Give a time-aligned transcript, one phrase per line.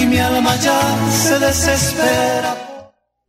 [0.00, 2.64] Y mi alma ya se desespera.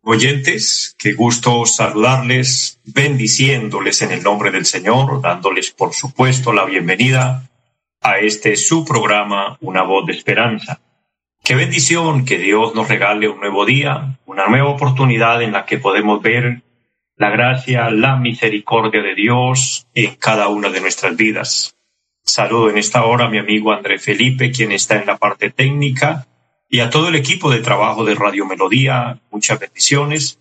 [0.04, 7.50] Oyentes, qué gusto saludarles, bendiciéndoles en el nombre del Señor, dándoles por supuesto la bienvenida
[8.02, 10.80] a este su programa, Una voz de esperanza.
[11.44, 15.80] Qué bendición que Dios nos regale un nuevo día, una nueva oportunidad en la que
[15.80, 16.62] podemos ver
[17.18, 21.76] la gracia, la misericordia de Dios en cada una de nuestras vidas.
[22.26, 26.28] Saludo en esta hora a mi amigo André Felipe, quien está en la parte técnica,
[26.68, 30.40] y a todo el equipo de trabajo de Radio Melodía, muchas bendiciones.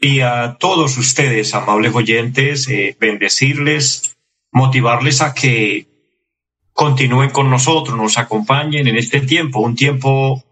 [0.00, 4.16] Y a todos ustedes, amables oyentes, eh, bendecirles,
[4.50, 5.86] motivarles a que
[6.72, 10.42] continúen con nosotros, nos acompañen en este tiempo, un tiempo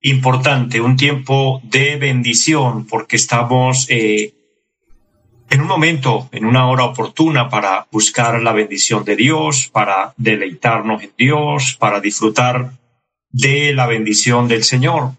[0.00, 4.34] importante, un tiempo de bendición, porque estamos eh,
[5.50, 11.02] en un momento, en una hora oportuna para buscar la bendición de Dios, para deleitarnos
[11.02, 12.72] en Dios, para disfrutar
[13.30, 15.12] de la bendición del Señor.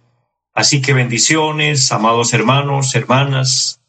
[0.53, 3.81] Así que bendiciones, amados hermanos, hermanas,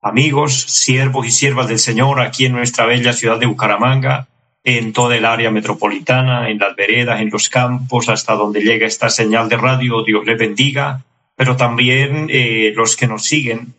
[0.00, 4.28] amigos, siervos y siervas del Señor aquí en nuestra bella ciudad de Bucaramanga,
[4.64, 9.08] en toda el área metropolitana, en las veredas, en los campos, hasta donde llega esta
[9.08, 11.02] señal de radio, Dios les bendiga,
[11.34, 13.74] pero también eh, los que nos siguen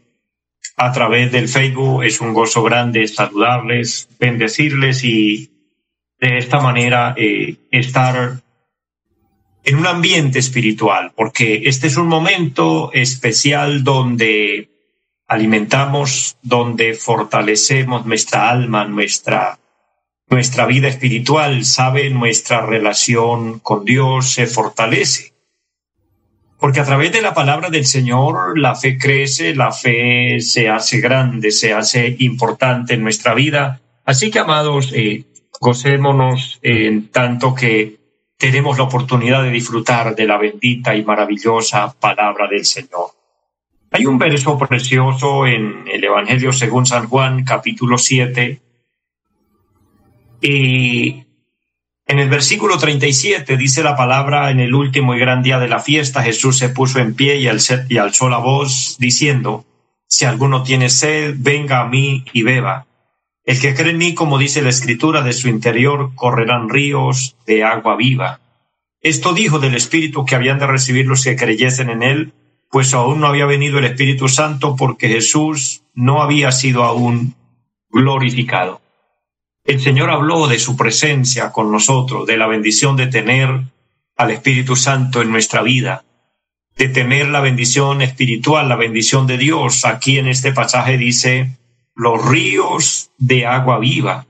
[0.75, 2.03] a través del Facebook.
[2.03, 5.51] Es un gozo grande saludarles, bendecirles y
[6.19, 8.41] de esta manera eh, estar
[9.65, 14.69] en un ambiente espiritual, porque este es un momento especial donde
[15.27, 19.59] alimentamos, donde fortalecemos nuestra alma, nuestra,
[20.29, 25.32] nuestra vida espiritual, sabe, nuestra relación con Dios se fortalece
[26.63, 31.01] porque a través de la palabra del Señor la fe crece, la fe se hace
[31.01, 33.81] grande, se hace importante en nuestra vida.
[34.05, 35.25] Así que, amados, eh,
[35.59, 37.97] gocémonos en tanto que
[38.37, 43.07] tenemos la oportunidad de disfrutar de la bendita y maravillosa palabra del Señor.
[43.91, 48.61] Hay un verso precioso en el Evangelio según San Juan, capítulo 7,
[50.39, 51.25] y
[52.13, 55.79] en el versículo 37 dice la palabra, en el último y gran día de la
[55.79, 59.65] fiesta, Jesús se puso en pie y, alzó la voz diciendo,
[60.07, 62.85] si alguno tiene sed, venga a mí y beba.
[63.43, 67.63] El que cree en mí, como dice la escritura, de su interior correrán ríos de
[67.63, 68.39] agua viva.
[69.01, 72.33] Esto dijo del Espíritu que habían de recibir los que creyesen en él,
[72.69, 77.33] pues aún no había venido el Espíritu Santo porque Jesús no había sido aún
[77.89, 78.82] glorificado.
[79.65, 83.61] El Señor habló de su presencia con nosotros, de la bendición de tener
[84.17, 86.03] al Espíritu Santo en nuestra vida,
[86.75, 89.85] de tener la bendición espiritual, la bendición de Dios.
[89.85, 91.57] Aquí en este pasaje dice
[91.95, 94.25] los ríos de agua viva.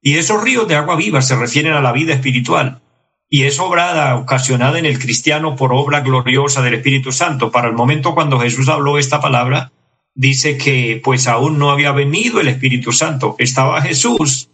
[0.00, 2.80] Y esos ríos de agua viva se refieren a la vida espiritual.
[3.28, 7.50] Y es obrada, ocasionada en el cristiano por obra gloriosa del Espíritu Santo.
[7.50, 9.70] Para el momento cuando Jesús habló esta palabra,
[10.14, 13.36] dice que pues aún no había venido el Espíritu Santo.
[13.38, 14.48] Estaba Jesús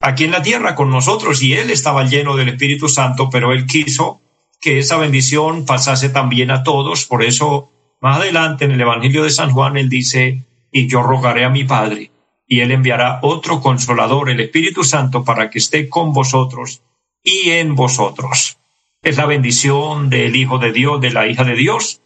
[0.00, 3.66] aquí en la tierra con nosotros y él estaba lleno del Espíritu Santo, pero él
[3.66, 4.20] quiso
[4.60, 7.04] que esa bendición pasase también a todos.
[7.04, 11.44] Por eso, más adelante en el Evangelio de San Juan, él dice, y yo rogaré
[11.44, 12.10] a mi Padre,
[12.46, 16.82] y él enviará otro consolador, el Espíritu Santo, para que esté con vosotros
[17.22, 18.56] y en vosotros.
[19.02, 22.00] Es la bendición del Hijo de Dios, de la hija de Dios,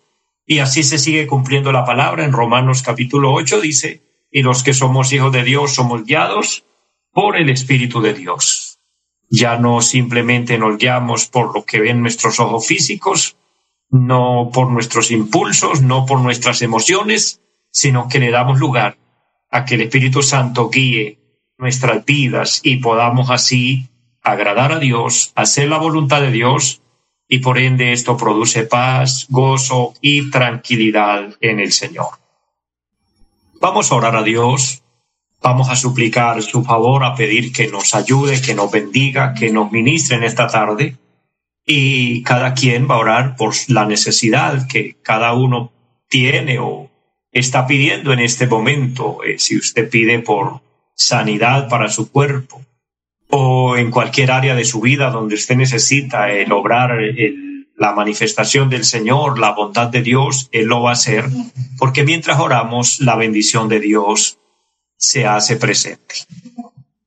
[0.47, 4.75] y así se sigue cumpliendo la palabra en Romanos capítulo 8, dice, y los que
[4.75, 6.65] somos hijos de Dios somos guiados
[7.14, 8.80] por el Espíritu de Dios.
[9.30, 13.37] Ya no simplemente nos guiamos por lo que ven nuestros ojos físicos,
[13.88, 17.40] no por nuestros impulsos, no por nuestras emociones,
[17.70, 18.99] sino que le damos lugar
[19.50, 21.19] a que el Espíritu Santo guíe
[21.56, 23.88] nuestras vidas y podamos así
[24.22, 26.82] agradar a Dios, hacer la voluntad de Dios
[27.28, 32.19] y por ende esto produce paz, gozo y tranquilidad en el Señor.
[33.60, 34.83] Vamos a orar a Dios
[35.44, 39.70] Vamos a suplicar su favor, a pedir que nos ayude, que nos bendiga, que nos
[39.70, 40.96] ministre en esta tarde.
[41.67, 45.70] Y cada quien va a orar por la necesidad que cada uno
[46.08, 46.91] tiene o
[47.31, 49.19] está pidiendo en este momento.
[49.23, 50.62] Eh, si usted pide por
[50.94, 52.62] sanidad para su cuerpo,
[53.29, 56.99] o en cualquier área de su vida donde usted necesita el obrar
[57.76, 61.26] la manifestación del Señor, la bondad de Dios, Él lo va a hacer,
[61.76, 64.38] porque mientras oramos, la bendición de Dios
[65.05, 66.15] se hace presente.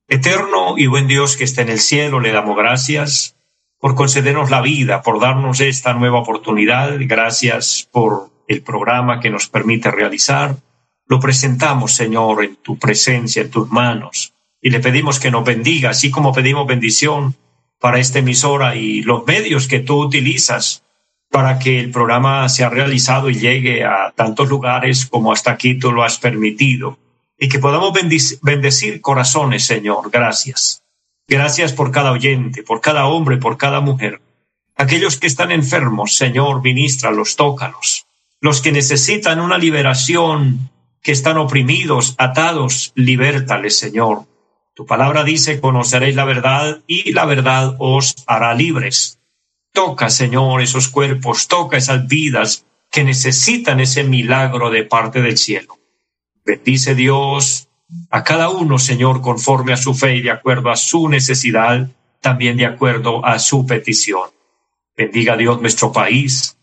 [0.08, 3.36] Eterno y buen Dios que está en el cielo, le damos gracias
[3.78, 6.96] por concedernos la vida, por darnos esta nueva oportunidad.
[7.00, 10.56] Gracias por el programa que nos permite realizar.
[11.06, 15.90] Lo presentamos, Señor, en tu presencia, en tus manos, y le pedimos que nos bendiga,
[15.90, 17.34] así como pedimos bendición
[17.80, 20.82] para esta emisora y los medios que tú utilizas
[21.30, 25.92] para que el programa sea realizado y llegue a tantos lugares como hasta aquí tú
[25.92, 26.98] lo has permitido
[27.38, 27.92] y que podamos
[28.42, 30.10] bendecir corazones, Señor.
[30.10, 30.82] Gracias.
[31.28, 34.20] Gracias por cada oyente, por cada hombre, por cada mujer.
[34.76, 38.06] Aquellos que están enfermos, Señor, ministralos, tócalos.
[38.40, 40.70] Los que necesitan una liberación,
[41.02, 44.22] que están oprimidos, atados, libértales, Señor.
[44.74, 49.18] Tu palabra dice, conoceréis la verdad y la verdad os hará libres.
[49.72, 55.77] Toca, Señor, esos cuerpos, toca esas vidas que necesitan ese milagro de parte del cielo.
[56.48, 57.68] Bendice Dios
[58.08, 61.90] a cada uno, Señor, conforme a su fe y de acuerdo a su necesidad,
[62.22, 64.30] también de acuerdo a su petición.
[64.96, 66.56] Bendiga Dios nuestro país,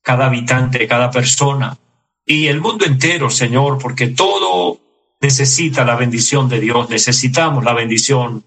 [0.00, 1.76] cada habitante, cada persona
[2.24, 4.78] y el mundo entero, Señor, porque todo
[5.20, 8.44] necesita la bendición de Dios, necesitamos la bendición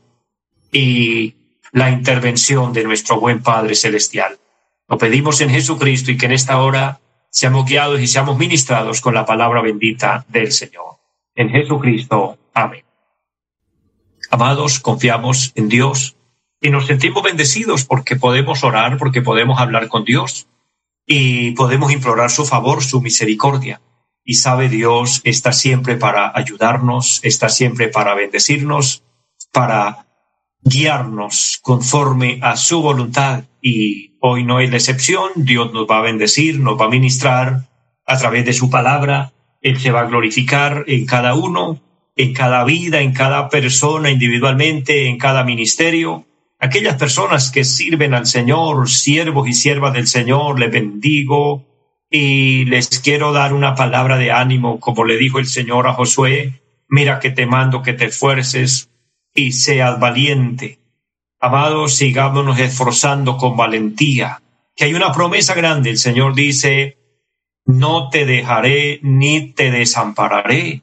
[0.72, 1.36] y
[1.74, 4.40] la intervención de nuestro buen Padre Celestial.
[4.88, 7.02] Lo pedimos en Jesucristo y que en esta hora
[7.36, 11.00] seamos guiados y seamos ministrados con la palabra bendita del Señor.
[11.36, 12.38] En Jesucristo.
[12.54, 12.86] Amén.
[14.32, 16.16] Amados, confiamos en Dios
[16.62, 20.48] y nos sentimos bendecidos porque podemos orar, porque podemos hablar con Dios
[21.06, 23.82] y podemos implorar su favor, su misericordia.
[24.24, 29.04] Y sabe Dios está siempre para ayudarnos, está siempre para bendecirnos,
[29.52, 30.08] para
[30.64, 35.30] guiarnos conforme a su voluntad y hoy no es la excepción.
[35.36, 37.68] Dios nos va a bendecir, nos va a ministrar
[38.06, 39.34] a través de su palabra.
[39.62, 41.80] Él se va a glorificar en cada uno,
[42.16, 46.26] en cada vida, en cada persona individualmente, en cada ministerio.
[46.60, 51.66] Aquellas personas que sirven al Señor, siervos y siervas del Señor, les bendigo
[52.10, 56.62] y les quiero dar una palabra de ánimo, como le dijo el Señor a Josué,
[56.88, 58.90] mira que te mando que te esfuerces
[59.36, 60.80] y seas valiente
[61.40, 64.42] Amados, sigámonos esforzando con valentía,
[64.76, 65.90] que hay una promesa grande.
[65.90, 66.98] El Señor dice,
[67.66, 70.82] no te dejaré ni te desampararé.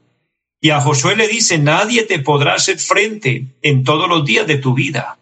[0.60, 4.58] Y a Josué le dice, nadie te podrá hacer frente en todos los días de
[4.58, 5.19] tu vida.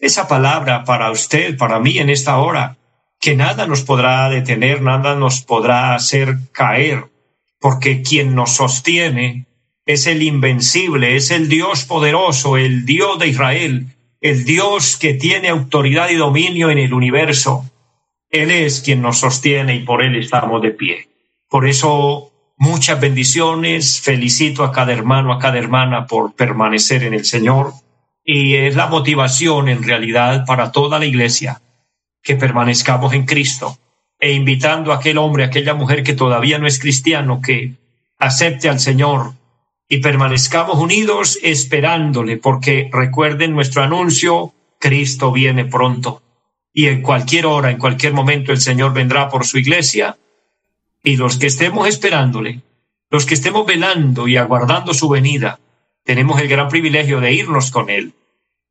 [0.00, 2.76] Esa palabra para usted, para mí en esta hora,
[3.20, 7.04] que nada nos podrá detener, nada nos podrá hacer caer,
[7.60, 9.46] porque quien nos sostiene
[9.86, 13.86] es el invencible, es el Dios poderoso, el Dios de Israel,
[14.24, 17.70] el Dios que tiene autoridad y dominio en el universo.
[18.30, 21.08] Él es quien nos sostiene y por Él estamos de pie.
[21.46, 24.00] Por eso, muchas bendiciones.
[24.00, 27.74] Felicito a cada hermano, a cada hermana por permanecer en el Señor.
[28.24, 31.60] Y es la motivación en realidad para toda la iglesia
[32.22, 33.76] que permanezcamos en Cristo
[34.18, 37.74] e invitando a aquel hombre, a aquella mujer que todavía no es cristiano, que
[38.16, 39.34] acepte al Señor
[39.88, 46.22] y permanezcamos unidos esperándole, porque recuerden nuestro anuncio, Cristo viene pronto.
[46.72, 50.18] Y en cualquier hora, en cualquier momento, el Señor vendrá por su iglesia.
[51.02, 52.62] Y los que estemos esperándole,
[53.10, 55.60] los que estemos velando y aguardando su venida,
[56.02, 58.14] tenemos el gran privilegio de irnos con Él.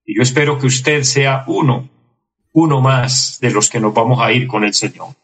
[0.06, 1.90] Y yo espero que usted sea uno,
[2.52, 5.16] uno más de los que nos vamos a ir con el Señor.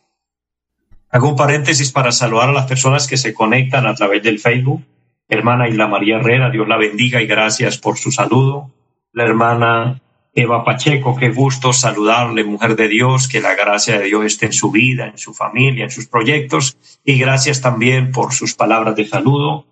[1.11, 4.83] Hago un paréntesis para saludar a las personas que se conectan a través del Facebook
[5.29, 8.71] hermana Isla María Herrera, Dios la bendiga y gracias por su saludo.
[9.13, 10.01] La hermana
[10.33, 14.53] Eva Pacheco, qué gusto saludarle, mujer de Dios, que la gracia de Dios esté en
[14.53, 16.77] su vida, en su familia, en sus proyectos.
[17.03, 19.65] Y gracias también por sus palabras de saludo.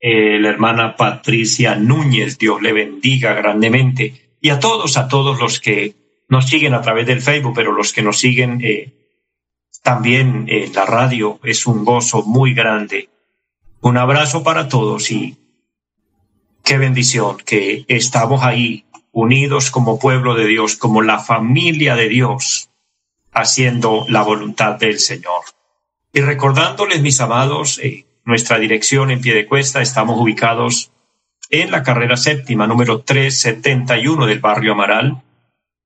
[0.00, 4.36] Eh, la hermana Patricia Núñez, Dios le bendiga grandemente.
[4.40, 5.94] Y a todos, a todos los que
[6.28, 8.92] nos siguen a través del Facebook, pero los que nos siguen eh,
[9.82, 13.08] también en la radio, es un gozo muy grande
[13.84, 15.36] un abrazo para todos y
[16.64, 22.70] qué bendición que estamos ahí unidos como pueblo de Dios, como la familia de Dios,
[23.30, 25.42] haciendo la voluntad del Señor.
[26.14, 30.90] Y recordándoles, mis amados, eh, nuestra dirección en pie de cuesta, estamos ubicados
[31.50, 35.20] en la carrera séptima, número 371 del barrio Amaral,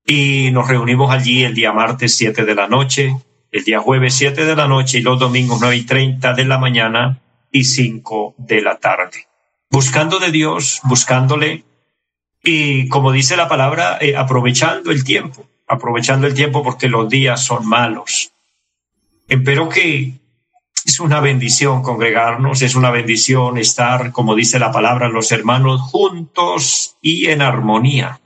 [0.05, 3.13] y nos reunimos allí el día martes 7 de la noche,
[3.51, 6.57] el día jueves 7 de la noche y los domingos 9 y 30 de la
[6.57, 7.19] mañana
[7.51, 9.27] y cinco de la tarde.
[9.69, 11.63] Buscando de Dios, buscándole
[12.43, 17.43] y como dice la palabra, eh, aprovechando el tiempo, aprovechando el tiempo porque los días
[17.43, 18.31] son malos.
[19.27, 20.13] Espero que
[20.85, 26.97] es una bendición congregarnos, es una bendición estar, como dice la palabra, los hermanos juntos
[27.01, 28.21] y en armonía.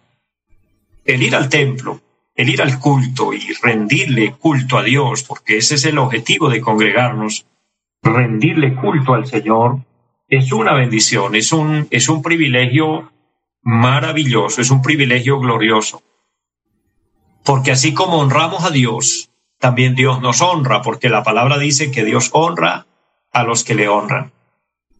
[1.03, 2.01] El ir al templo,
[2.35, 6.61] el ir al culto y rendirle culto a Dios, porque ese es el objetivo de
[6.61, 7.45] congregarnos,
[8.03, 9.79] rendirle culto al Señor,
[10.27, 13.11] es una bendición, es un, es un privilegio
[13.61, 16.03] maravilloso, es un privilegio glorioso.
[17.43, 19.29] Porque así como honramos a Dios,
[19.59, 22.85] también Dios nos honra, porque la palabra dice que Dios honra
[23.31, 24.33] a los que le honran.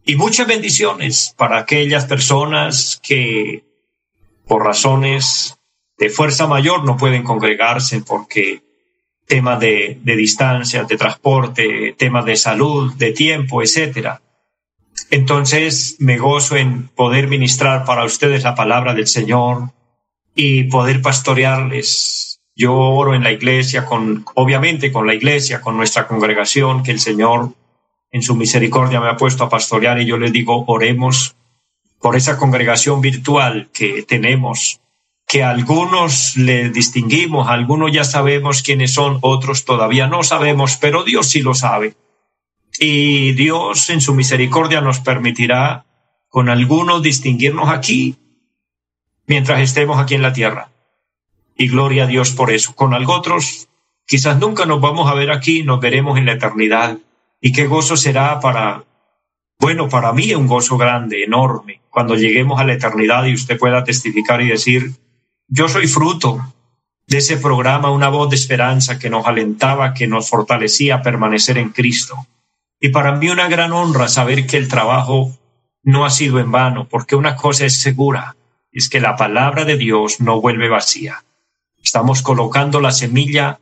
[0.06, 3.66] Y muchas bendiciones para aquellas personas que
[4.46, 5.58] por razones
[5.98, 8.62] de fuerza mayor no pueden congregarse porque
[9.28, 14.22] temas de, de distancia, de transporte, temas de salud, de tiempo, etcétera.
[15.10, 19.72] Entonces me gozo en poder ministrar para ustedes la palabra del Señor
[20.36, 22.42] y poder pastorearles.
[22.56, 27.00] Yo oro en la iglesia, con, obviamente con la iglesia, con nuestra congregación, que el
[27.00, 27.54] Señor
[28.12, 31.36] en su misericordia me ha puesto a pastorear y yo les digo, oremos
[32.00, 34.82] por esa congregación virtual que tenemos,
[35.28, 41.30] que algunos le distinguimos, algunos ya sabemos quiénes son, otros todavía no sabemos, pero Dios
[41.30, 41.96] sí lo sabe.
[42.80, 45.86] Y Dios en su misericordia nos permitirá
[46.30, 48.18] con algunos distinguirnos aquí
[49.28, 50.70] mientras estemos aquí en la tierra.
[51.56, 52.76] Y gloria a Dios por eso.
[52.76, 53.70] Con otros
[54.06, 56.98] quizás nunca nos vamos a ver aquí, nos veremos en la eternidad.
[57.40, 58.84] Y qué gozo será para,
[59.60, 63.84] bueno, para mí un gozo grande, enorme, cuando lleguemos a la eternidad y usted pueda
[63.84, 64.94] testificar y decir,
[65.56, 66.52] yo soy fruto
[67.06, 71.60] de ese programa, una voz de esperanza que nos alentaba, que nos fortalecía a permanecer
[71.60, 72.26] en Cristo.
[72.80, 75.32] Y para mí una gran honra saber que el trabajo
[75.84, 78.36] no ha sido en vano, porque una cosa es segura,
[78.72, 81.24] es que la palabra de Dios no vuelve vacía.
[81.84, 83.60] Estamos colocando la semilla,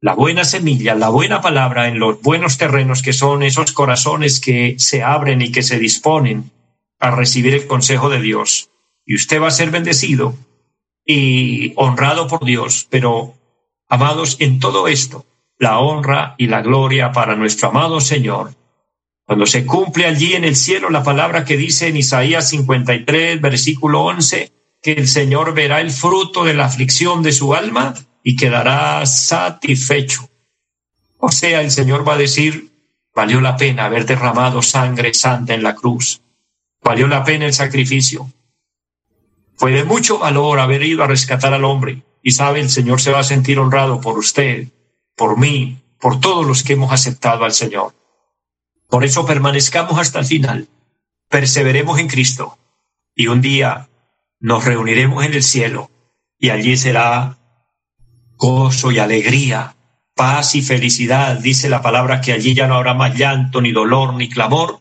[0.00, 4.76] la buena semilla, la buena palabra en los buenos terrenos que son esos corazones que
[4.78, 6.50] se abren y que se disponen
[6.98, 8.70] a recibir el consejo de Dios.
[9.04, 10.34] Y usted va a ser bendecido
[11.04, 13.34] y honrado por Dios, pero
[13.88, 15.26] amados, en todo esto,
[15.58, 18.54] la honra y la gloria para nuestro amado Señor.
[19.24, 24.02] Cuando se cumple allí en el cielo la palabra que dice en Isaías 53, versículo
[24.02, 24.52] 11,
[24.82, 30.28] que el Señor verá el fruto de la aflicción de su alma y quedará satisfecho.
[31.18, 32.70] O sea, el Señor va a decir,
[33.14, 36.22] valió la pena haber derramado sangre santa en la cruz,
[36.82, 38.32] valió la pena el sacrificio.
[39.60, 43.10] Fue de mucho valor haber ido a rescatar al hombre y sabe, el Señor se
[43.10, 44.68] va a sentir honrado por usted,
[45.14, 47.94] por mí, por todos los que hemos aceptado al Señor.
[48.88, 50.68] Por eso permanezcamos hasta el final,
[51.28, 52.56] perseveremos en Cristo
[53.14, 53.90] y un día
[54.38, 55.90] nos reuniremos en el cielo
[56.38, 57.36] y allí será
[58.38, 59.76] gozo y alegría,
[60.14, 61.36] paz y felicidad.
[61.36, 64.80] Dice la palabra que allí ya no habrá más llanto, ni dolor, ni clamor,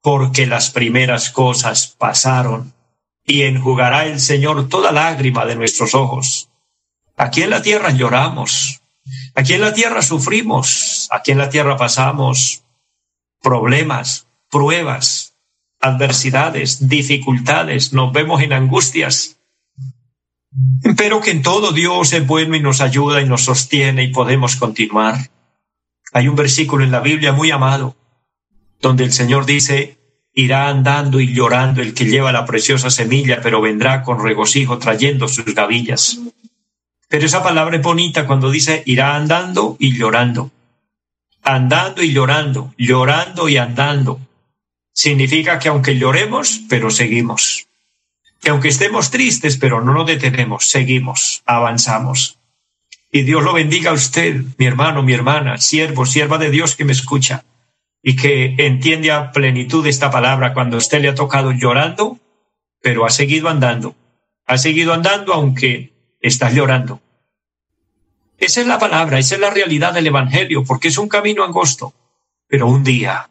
[0.00, 2.74] porque las primeras cosas pasaron
[3.24, 6.48] y enjugará el Señor toda lágrima de nuestros ojos.
[7.16, 8.80] Aquí en la tierra lloramos,
[9.34, 12.64] Aquí en la tierra sufrimos, aquí en la tierra pasamos
[13.40, 15.34] problemas, pruebas,
[15.80, 19.38] adversidades, dificultades, nos vemos en angustias.
[20.96, 24.56] Pero que en todo Dios es bueno y nos ayuda y nos sostiene y podemos
[24.56, 25.30] continuar.
[26.12, 27.96] Hay un versículo en la Biblia muy amado,
[28.80, 29.99] donde el Señor dice,
[30.32, 35.28] irá andando y llorando el que lleva la preciosa semilla, pero vendrá con regocijo trayendo
[35.28, 36.18] sus gavillas.
[37.08, 40.50] Pero esa palabra es bonita cuando dice irá andando y llorando.
[41.42, 44.20] Andando y llorando, llorando y andando.
[44.92, 47.66] Significa que aunque lloremos, pero seguimos.
[48.40, 52.38] Que aunque estemos tristes, pero no nos detenemos, seguimos, avanzamos.
[53.12, 56.84] Y Dios lo bendiga a usted, mi hermano, mi hermana, siervo, sierva de Dios que
[56.84, 57.44] me escucha
[58.02, 62.18] y que entiende a plenitud esta palabra cuando usted le ha tocado llorando,
[62.80, 63.94] pero ha seguido andando.
[64.46, 67.00] Ha seguido andando aunque estás llorando.
[68.38, 71.92] Esa es la palabra, esa es la realidad del Evangelio, porque es un camino angosto.
[72.48, 73.28] Pero un día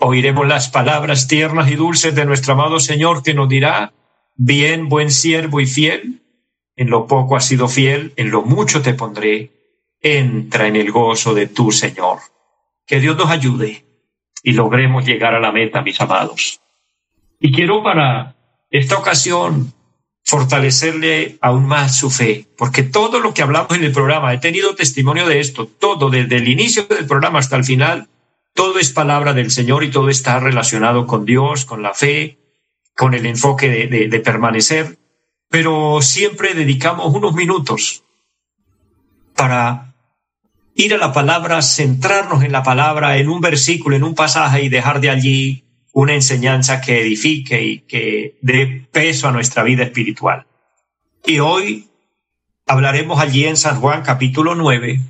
[0.00, 3.92] oiremos las palabras tiernas y dulces de nuestro amado Señor que nos dirá,
[4.34, 6.22] bien, buen siervo y fiel,
[6.76, 9.52] en lo poco has sido fiel, en lo mucho te pondré,
[10.00, 12.18] entra en el gozo de tu Señor.
[12.86, 13.84] Que Dios nos ayude
[14.42, 16.60] y logremos llegar a la meta, mis amados.
[17.40, 18.36] Y quiero para
[18.70, 19.72] esta ocasión
[20.24, 24.74] fortalecerle aún más su fe, porque todo lo que hablamos en el programa, he tenido
[24.74, 28.08] testimonio de esto, todo, desde el inicio del programa hasta el final,
[28.54, 32.38] todo es palabra del Señor y todo está relacionado con Dios, con la fe,
[32.96, 34.98] con el enfoque de, permanecer.
[35.50, 38.02] pero siempre dedicamos unos minutos
[39.36, 39.93] para
[40.74, 44.68] ir a la palabra, centrarnos en la palabra, en un versículo, en un pasaje y
[44.68, 50.46] dejar de allí una enseñanza que edifique y que dé peso a nuestra vida espiritual.
[51.24, 51.88] Y hoy
[52.66, 55.00] hablaremos allí en San Juan capítulo 9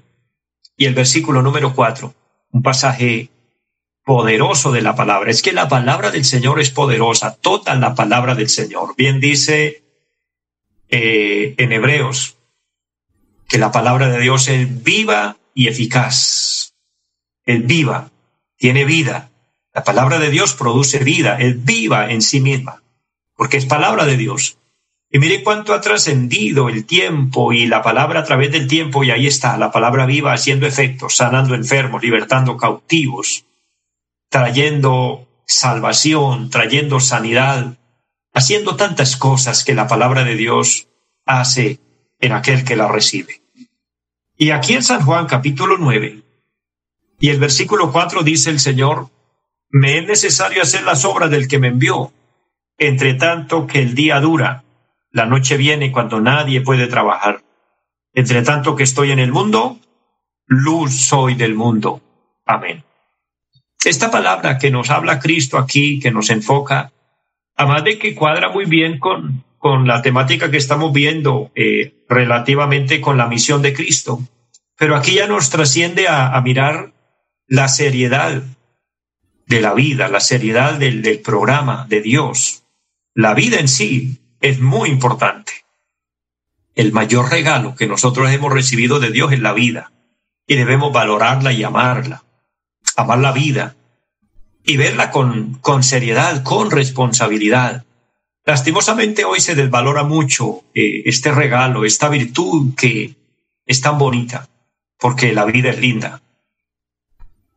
[0.77, 2.15] y el versículo número 4,
[2.53, 3.31] un pasaje
[4.05, 5.31] poderoso de la palabra.
[5.31, 8.95] Es que la palabra del Señor es poderosa, toda la palabra del Señor.
[8.97, 9.83] Bien dice
[10.91, 12.37] eh, en Hebreos
[13.49, 16.75] que la palabra de Dios es viva y eficaz.
[17.47, 18.11] Es viva,
[18.57, 19.31] tiene vida.
[19.73, 22.83] La palabra de Dios produce vida, es viva en sí misma,
[23.35, 24.59] porque es palabra de Dios.
[25.11, 29.13] Y mire cuánto ha trascendido el tiempo y la palabra a través del tiempo, y
[29.13, 33.47] ahí está, la palabra viva haciendo efectos, sanando enfermos, libertando cautivos,
[34.29, 37.79] trayendo salvación, trayendo sanidad,
[38.33, 40.89] haciendo tantas cosas que la palabra de Dios
[41.25, 41.79] hace
[42.19, 43.44] en aquel que la recibe.
[44.37, 46.23] Y aquí en San Juan capítulo 9
[47.21, 49.09] y el versículo 4 dice el Señor,
[49.71, 52.13] me es necesario hacer las obras del que me envió,
[52.77, 54.65] entre tanto que el día dura,
[55.13, 57.45] la noche viene cuando nadie puede trabajar.
[58.13, 59.79] Entre tanto que estoy en el mundo,
[60.47, 62.01] luz soy del mundo.
[62.45, 62.83] Amén.
[63.85, 66.93] Esta palabra que nos habla Cristo aquí, que nos enfoca,
[67.55, 73.01] además de que cuadra muy bien con, con la temática que estamos viendo eh, relativamente
[73.01, 74.21] con la misión de Cristo,
[74.77, 76.93] pero aquí ya nos trasciende a, mirar
[77.47, 78.43] la seriedad
[79.47, 82.65] de la vida, la seriedad del, del programa de Dios.
[83.15, 85.53] La vida en sí es muy importante.
[86.75, 89.93] El mayor regalo que nosotros hemos recibido de Dios es la vida
[90.47, 92.23] y debemos valorarla y amarla
[92.97, 93.77] amar la vida
[94.63, 97.87] y verla con, con seriedad, con responsabilidad.
[98.47, 103.15] Lastimosamente hoy se desvalora mucho eh, este regalo, esta virtud que
[103.65, 104.49] es tan bonita,
[104.99, 106.21] porque la vida es linda.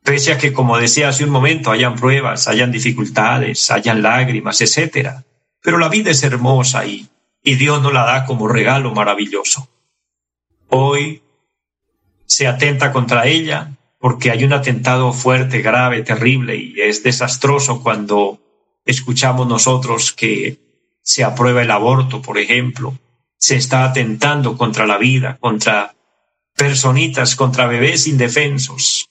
[0.02, 5.26] Pese a que, como decía hace un momento, hayan pruebas, hayan dificultades, hayan lágrimas, etcétera.
[5.62, 7.10] Pero la vida es hermosa y,
[7.44, 9.68] y Dios nos la da como regalo maravilloso.
[10.70, 11.22] Hoy
[12.26, 18.40] se atenta contra ella, porque hay un atentado fuerte, grave, terrible y es desastroso cuando
[18.86, 20.67] escuchamos nosotros que
[21.08, 23.00] se aprueba el aborto, por ejemplo.
[23.38, 25.96] Se está atentando contra la vida, contra
[26.54, 29.10] personitas, contra bebés indefensos.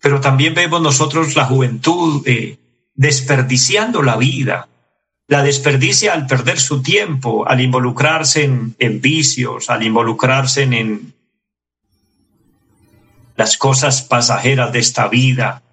[0.00, 2.58] Pero también vemos nosotros la juventud eh,
[2.94, 4.68] desperdiciando la vida.
[5.26, 11.12] La desperdicia al perder su tiempo, al involucrarse en, en vicios, al involucrarse en,
[13.36, 15.64] las cosas pasajeras de esta vida,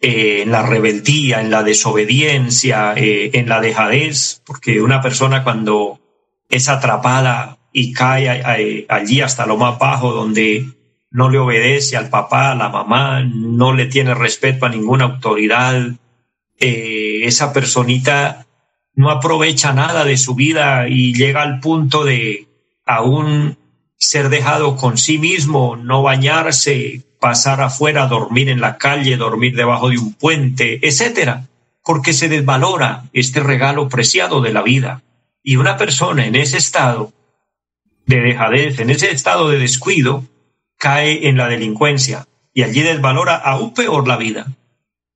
[0.00, 6.00] eh, en la rebeldía, en la desobediencia, eh, en la dejadez, porque una persona cuando
[6.48, 10.66] es atrapada y cae allí hasta lo más bajo, donde
[11.10, 15.92] no le obedece al papá, a la mamá, no le tiene respeto a ninguna autoridad,
[16.58, 18.46] eh, esa personita
[18.94, 22.48] no aprovecha nada de su vida y llega al punto de
[22.84, 23.56] aún
[23.96, 29.90] ser dejado con sí mismo, no bañarse, pasar afuera, dormir en la calle, dormir debajo
[29.90, 31.46] de un puente, etcétera,
[31.84, 35.02] porque se desvalora este regalo preciado de la vida.
[35.42, 37.12] Y una persona en ese estado
[38.06, 40.24] de dejadez, en ese estado de descuido,
[40.78, 44.46] cae en la delincuencia y allí desvalora aún peor la vida.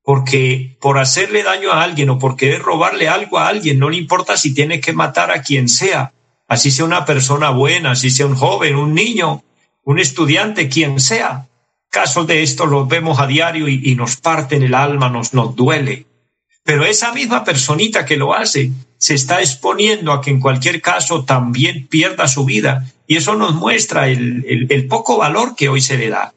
[0.02, 3.96] Porque por hacerle daño a alguien o por querer robarle algo a alguien, no le
[3.96, 6.12] importa si tiene que matar a quien sea,
[6.46, 9.42] así sea una persona buena, así sea un joven, un niño,
[9.82, 11.48] un estudiante, quien sea.
[11.94, 15.54] Casos de esto los vemos a diario y, nos parte en el alma, nos, nos
[15.54, 16.06] duele.
[16.64, 21.24] Pero esa misma personita que lo hace se está exponiendo a que en cualquier caso
[21.24, 22.84] también pierda su vida.
[23.06, 26.34] Y eso nos muestra el, poco valor que hoy se le da.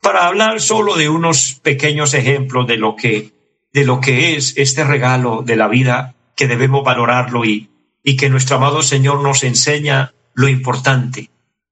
[0.00, 3.32] Para hablar solo de unos pequeños ejemplos de lo que,
[3.72, 7.68] de lo que es este regalo de la vida, que debemos valorarlo y,
[8.04, 11.30] y que nuestro amado Señor nos enseña lo importante,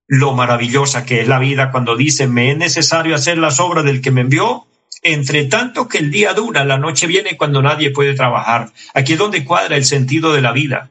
[0.08, 4.00] lo maravillosa que es la vida cuando dice, me es necesario hacer las obras del
[4.00, 4.66] que me envió,
[5.02, 8.70] entre tanto que el día dura, la noche viene cuando nadie puede trabajar.
[8.94, 10.90] Aquí es donde cuadra el sentido de la vida.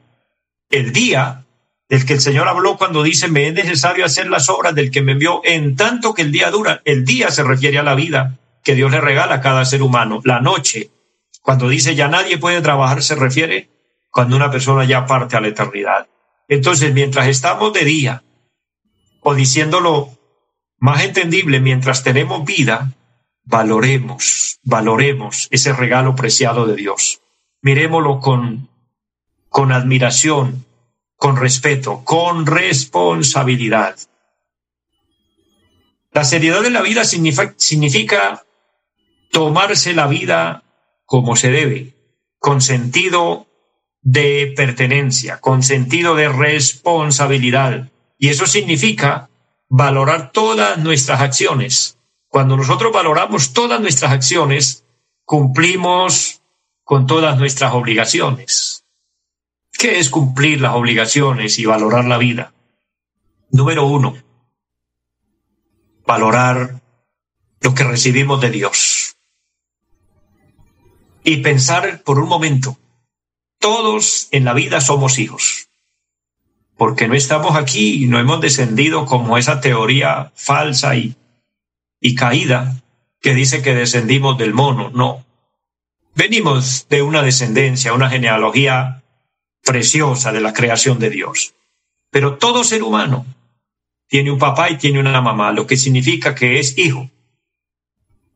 [0.70, 1.44] El día
[1.88, 5.02] del que el Señor habló cuando dice, me es necesario hacer las obras del que
[5.02, 8.38] me envió, en tanto que el día dura, el día se refiere a la vida
[8.62, 10.20] que Dios le regala a cada ser humano.
[10.24, 10.90] La noche,
[11.42, 13.68] cuando dice, ya nadie puede trabajar, se refiere
[14.10, 16.06] cuando una persona ya parte a la eternidad.
[16.46, 18.22] Entonces, mientras estamos de día,
[19.28, 20.16] o diciéndolo
[20.78, 22.94] más entendible, mientras tenemos vida,
[23.44, 27.20] valoremos, valoremos ese regalo preciado de Dios.
[27.60, 28.70] Miremoslo con,
[29.50, 30.64] con admiración,
[31.16, 33.96] con respeto, con responsabilidad.
[36.12, 38.46] La seriedad de la vida significa, significa
[39.30, 40.62] tomarse la vida
[41.04, 41.92] como se debe,
[42.38, 43.46] con sentido
[44.00, 47.90] de pertenencia, con sentido de responsabilidad.
[48.18, 49.30] Y eso significa
[49.68, 51.98] valorar todas nuestras acciones.
[52.28, 54.84] Cuando nosotros valoramos todas nuestras acciones,
[55.24, 56.42] cumplimos
[56.84, 58.84] con todas nuestras obligaciones.
[59.72, 62.52] ¿Qué es cumplir las obligaciones y valorar la vida?
[63.50, 64.16] Número uno,
[66.06, 66.80] valorar
[67.60, 69.16] lo que recibimos de Dios.
[71.22, 72.76] Y pensar por un momento,
[73.58, 75.67] todos en la vida somos hijos,
[76.78, 81.16] porque no estamos aquí y no hemos descendido como esa teoría falsa y,
[82.00, 82.80] y caída
[83.20, 85.26] que dice que descendimos del mono, no.
[86.14, 89.02] Venimos de una descendencia, una genealogía
[89.64, 91.54] preciosa de la creación de Dios.
[92.10, 93.26] Pero todo ser humano
[94.06, 97.10] tiene un papá y tiene una mamá, lo que significa que es hijo.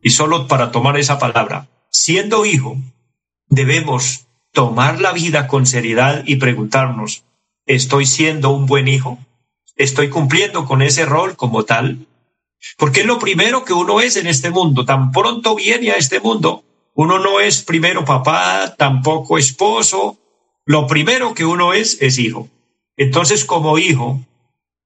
[0.03, 2.77] Y solo para tomar esa palabra, siendo hijo,
[3.47, 7.25] debemos tomar la vida con seriedad y preguntarnos,
[7.67, 9.19] ¿estoy siendo un buen hijo?
[9.77, 12.07] ¿Estoy cumpliendo con ese rol como tal?
[12.77, 14.85] Porque es lo primero que uno es en este mundo.
[14.85, 20.19] Tan pronto viene a este mundo, uno no es primero papá, tampoco esposo.
[20.65, 22.49] Lo primero que uno es es hijo.
[22.97, 24.21] Entonces, como hijo,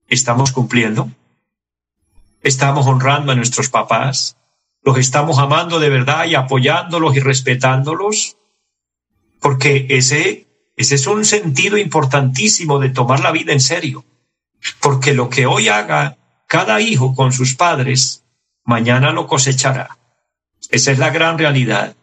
[0.08, 1.10] ¿estamos cumpliendo?
[2.42, 4.36] ¿Estamos honrando a nuestros papás?
[4.82, 8.36] ¿Los estamos amando de verdad y apoyándolos y respetándolos?
[9.40, 10.45] Porque ese,
[10.76, 14.04] ese es un sentido importantísimo de tomar la vida en serio.
[14.80, 18.24] Porque lo que hoy haga cada hijo con sus padres,
[18.64, 19.98] mañana lo cosechará.
[20.70, 21.96] Esa es la gran realidad.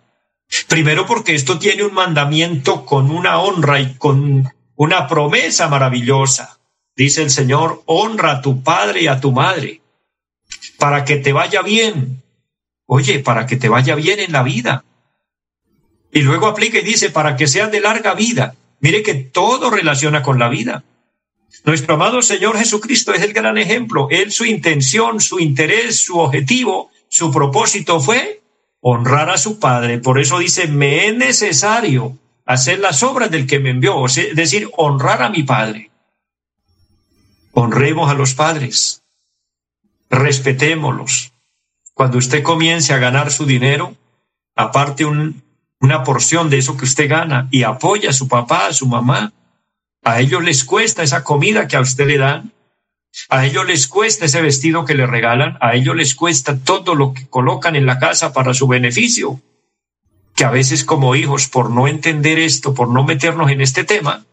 [0.68, 6.60] Primero porque esto tiene un mandamiento con una honra y con una promesa maravillosa.
[6.96, 9.82] Dice el Señor, honra a tu padre y a tu madre
[10.78, 12.22] para que te vaya bien.
[12.86, 14.84] Oye, para que te vaya bien en la vida.
[16.12, 18.56] Y luego aplica y dice, para que seas de larga vida.
[18.84, 20.84] Mire que todo relaciona con la vida.
[21.64, 24.10] Nuestro amado Señor Jesucristo es el gran ejemplo.
[24.12, 28.42] Él, su intención, su interés, su objetivo, su propósito fue
[28.82, 30.00] honrar a su Padre.
[30.00, 34.70] Por eso dice, me es necesario hacer las obras del que me envió, es decir,
[34.76, 35.90] honrar a mi Padre.
[37.54, 39.04] Honremos a los padres,
[40.10, 41.32] respetémoslos.
[41.94, 43.96] Cuando usted comience a ganar su dinero,
[44.56, 45.06] aparte
[45.84, 49.34] una porción de eso que usted gana y apoya a su papá, a su mamá.
[50.02, 52.54] A ellos les cuesta esa comida que a usted le dan,
[53.28, 57.14] a ellos les cuesta ese vestido que le regalan, a ellos les cuesta todo lo
[57.14, 59.42] que colocan en la casa para su beneficio.
[60.36, 64.26] Que a veces como hijos, por no entender esto, por no meternos en este tema,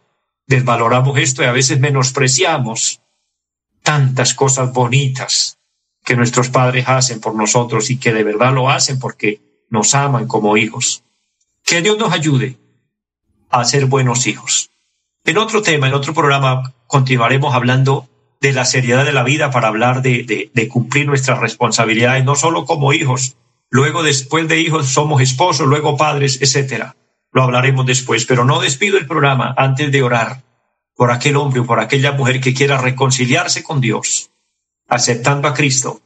[0.46, 3.00] desvaloramos esto y a veces menospreciamos
[3.82, 5.58] tantas cosas bonitas
[6.04, 10.28] que nuestros padres hacen por nosotros y que de verdad lo hacen porque nos aman
[10.28, 11.02] como hijos.
[11.70, 12.58] Que Dios nos ayude
[13.48, 14.70] a ser buenos hijos.
[15.24, 18.08] En otro tema, en otro programa, continuaremos hablando
[18.40, 22.92] de la seriedad de la vida para hablar de, cumplir nuestras responsabilidades, no solo como
[22.92, 23.36] hijos,
[23.68, 26.96] luego después de hijos somos esposos, luego padres, etcétera.
[27.30, 30.42] Lo hablaremos después, pero no despido el programa antes de orar
[30.96, 34.32] por aquel hombre o por aquella mujer que quiera reconciliarse con Dios,
[34.88, 36.00] aceptando a Cristo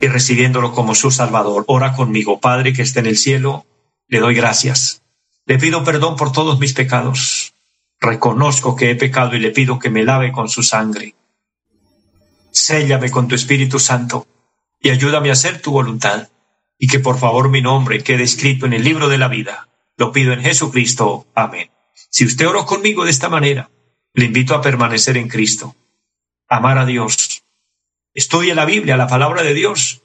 [0.00, 1.64] y recibiéndolo como su Salvador.
[1.66, 3.64] Ora conmigo, Padre que esté en el cielo,
[4.08, 5.02] le doy gracias.
[5.46, 7.54] Le pido perdón por todos mis pecados
[8.00, 11.14] reconozco que he pecado y le pido que me lave con su sangre.
[12.50, 14.26] Séllame con tu Espíritu Santo
[14.80, 16.28] y ayúdame a hacer tu voluntad
[16.78, 19.68] y que por favor mi nombre quede escrito en el libro de la vida.
[19.96, 21.26] Lo pido en Jesucristo.
[21.34, 21.70] Amén.
[22.08, 23.70] Si usted oró conmigo de esta manera,
[24.14, 25.74] le invito a permanecer en Cristo,
[26.48, 27.42] amar a Dios.
[28.14, 30.02] Estudie la Biblia, la palabra de Dios.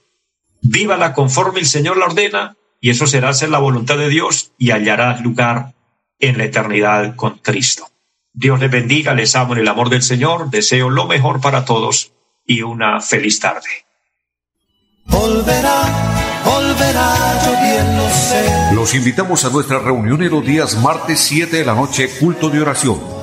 [0.61, 4.71] Vívala conforme el Señor la ordena y eso será hacer la voluntad de Dios y
[4.71, 5.73] hallará lugar
[6.19, 7.87] en la eternidad con Cristo.
[8.33, 12.11] Dios les bendiga, les amo en el amor del Señor, deseo lo mejor para todos
[12.45, 13.69] y una feliz tarde.
[18.75, 22.59] Los invitamos a nuestra reunión en los días martes 7 de la noche, culto de
[22.59, 23.22] oración